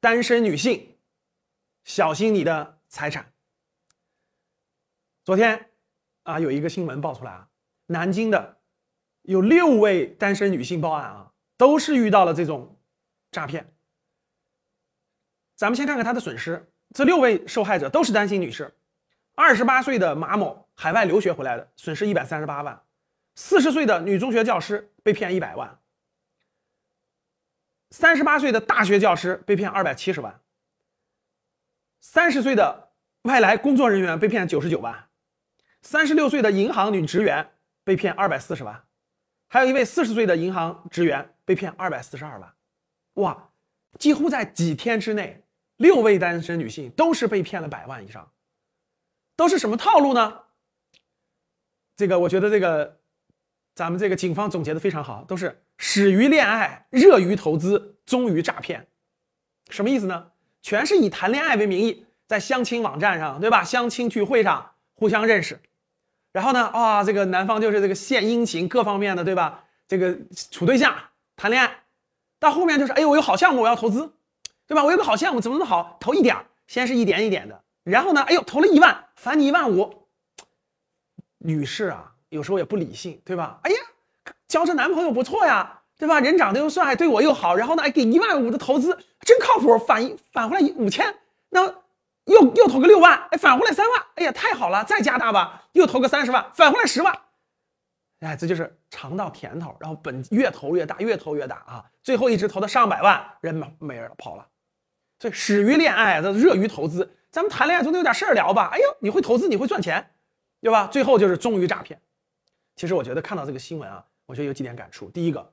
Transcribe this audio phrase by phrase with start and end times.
[0.00, 0.96] 单身女性，
[1.84, 3.34] 小心你的财产。
[5.22, 5.70] 昨天
[6.22, 7.48] 啊，有一个新闻爆出来啊，
[7.86, 8.62] 南京的
[9.22, 12.80] 有六位单身女性报案啊，都是遇到了这种
[13.30, 13.74] 诈骗。
[15.54, 18.74] 咱们先看看她的损失，这六位受害者都是单身女士，
[19.34, 22.74] 二十八岁的马某，海外留学回来的，损失一百三十八万；
[23.34, 25.79] 四十岁的女中学教师被骗一百万。
[27.90, 30.40] 三十八岁的大学教师被骗二百七十万，
[32.00, 32.90] 三十岁的
[33.22, 35.08] 外来工作人员被骗九十九万，
[35.82, 37.50] 三十六岁的银行女职员
[37.82, 38.84] 被骗二百四十万，
[39.48, 42.54] 还有一位四十岁的银行职员被骗二百四十二万，
[43.14, 43.50] 哇！
[43.98, 45.42] 几乎在几天之内，
[45.76, 48.30] 六位单身女性都是被骗了百万以上，
[49.34, 50.42] 都是什么套路呢？
[51.96, 52.99] 这个我觉得这个。
[53.74, 58.86] 咱们这个警方总结的非常好，都是始于恋爱，热于投资，终于诈骗，
[59.70, 60.32] 什么意思呢？
[60.60, 63.64] 全是以谈恋爱为名义，在相亲网站上，对吧？
[63.64, 65.58] 相亲聚会上互相认识，
[66.32, 69.64] 然后呢，啊，这个男方就是这个献殷勤，各方面的，对吧？
[69.88, 70.18] 这个
[70.50, 70.94] 处对象
[71.34, 71.84] 谈恋爱，
[72.38, 74.12] 到后面就是，哎，我有好项目我要投资，
[74.66, 74.84] 对吧？
[74.84, 80.06] 我有个好项目，怎么怎么好，投一点先是一点一点的，然后呢，哎呦，投了一万，返你一万五，
[81.38, 82.12] 女士啊。
[82.30, 83.60] 有时候也不理性，对吧？
[83.62, 83.76] 哎呀，
[84.48, 86.18] 交这男朋友不错呀，对吧？
[86.18, 91.14] 人长得又帅，对我又好，然后呢，哎给一万五的投资，真靠谱，返返回来五千，
[91.50, 91.66] 那
[92.24, 97.18] 又又投个六万，哎，返回来三万，哎呀，太好了，再加大吧，又投个三十万，返回来十万，
[98.20, 104.46] 哎，这就是尝到甜头，然后本越投越大，越投越大啊，最后一直投到上百万，人没没人跑了，
[105.18, 108.70] 所以始于恋爱，这热于投资，咱们谈恋爱总得有点事儿聊吧？
[108.72, 110.12] 哎呦，你会投资，你会赚钱，
[110.60, 110.86] 对吧？
[110.92, 112.00] 最后就是终于诈骗。
[112.80, 115.10] 其实我觉得看到这个新闻啊，我觉得有几点感触。
[115.10, 115.52] 第一个，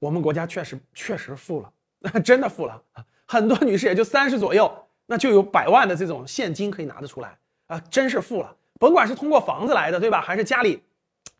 [0.00, 1.72] 我们国家确实确实富了，
[2.24, 2.82] 真的富了
[3.24, 8.56] 很多女士也就三十左右，那就有百万的这种现金可以拿得出来啊，真是富了。
[8.80, 10.20] 甭管是通过房子来的，对吧？
[10.20, 10.82] 还是家里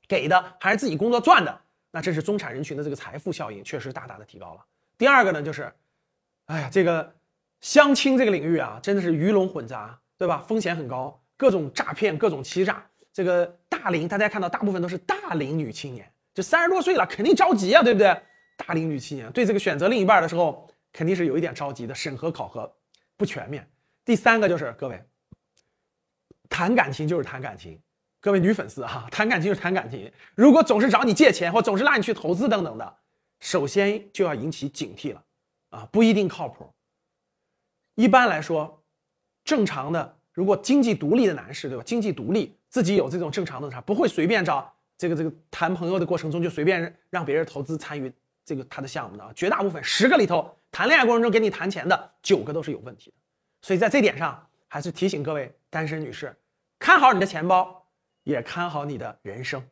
[0.06, 4.64] 给的，还是自己工作赚的，那这是中产人群的这个财富效应确实大大的提高了。
[4.96, 5.72] 第二个呢，就是，
[6.44, 7.12] 哎呀，这个
[7.60, 10.38] 相亲这个领域啊，真的是鱼龙混杂，对吧？
[10.46, 12.86] 风险很高，各种诈骗，各种欺诈。
[13.12, 18.20] 这个大龄，大家看到大部分都是大龄女青年，就三十多岁了，肯定着急啊，对不对？
[18.56, 22.76] 大龄女青年对这个选择另一半的时候，肯定是有一点着急的，审核考核
[23.16, 23.64] 不全面。
[24.04, 25.00] 第三个就是各位，
[26.48, 27.80] 谈感情就是谈感情，
[28.20, 30.12] 各位女粉丝哈，谈感情就是谈感情。
[30.34, 32.96] 如果总是找你借钱，或总是拉你去投资等等的，
[33.38, 35.22] 首先就要引起警惕了
[35.70, 36.68] 啊，不一定靠谱。
[37.94, 38.82] 一般来说，
[39.44, 41.84] 正常的，如果经济独立的男士，对吧？
[41.86, 42.58] 经济独立。
[42.76, 48.12] 自己有这种正常的啥，不会随便找这个这个谈朋友的过程中就随便让别人投资参与
[48.44, 53.16] 这个他的项目的，绝大部分十个里头谈恋爱过程中给你谈钱的九个都是有问题的，
[53.62, 56.36] 所以在这点上还是提醒各位单身女士，
[56.78, 57.82] 看好你的钱包，
[58.24, 59.62] 也看好你的人生。